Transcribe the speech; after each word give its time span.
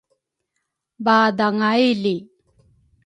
baadhanga 1.05 1.69
ili 1.91 2.15